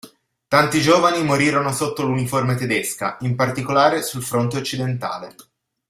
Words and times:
Tanti 0.47 0.81
giovani 0.81 1.21
morirono 1.23 1.71
sotto 1.71 2.01
l’uniforme 2.01 2.55
tedesca, 2.55 3.17
in 3.21 3.35
particolare 3.35 4.01
sul 4.01 4.23
fronte 4.23 4.57
occidentale. 4.57 5.35